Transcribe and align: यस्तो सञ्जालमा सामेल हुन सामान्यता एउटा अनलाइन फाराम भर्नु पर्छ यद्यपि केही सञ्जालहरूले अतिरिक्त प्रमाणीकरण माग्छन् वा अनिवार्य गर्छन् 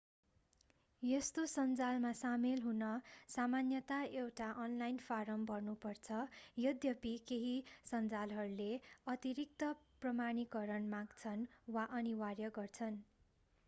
यस्तो 1.01 1.41
सञ्जालमा 1.49 2.11
सामेल 2.21 2.63
हुन 2.63 2.87
सामान्यता 3.33 3.99
एउटा 4.21 4.47
अनलाइन 4.63 4.97
फाराम 5.03 5.43
भर्नु 5.51 5.75
पर्छ 5.85 6.17
यद्यपि 6.63 7.13
केही 7.27 7.53
सञ्जालहरूले 7.91 8.71
अतिरिक्त 9.15 9.71
प्रमाणीकरण 10.01 10.91
माग्छन् 10.97 11.47
वा 11.77 11.85
अनिवार्य 12.01 12.51
गर्छन् 12.59 13.01